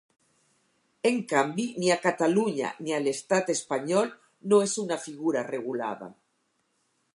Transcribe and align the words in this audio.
En 1.09 1.19
canvi, 1.33 1.65
ni 1.83 1.91
a 1.97 1.97
Catalunya 2.05 2.71
ni 2.87 2.95
a 2.97 3.03
l'estat 3.05 3.53
espanyol 3.57 4.11
no 4.55 4.61
és 4.69 4.75
una 4.87 5.01
figura 5.07 5.47
regulada. 5.53 6.11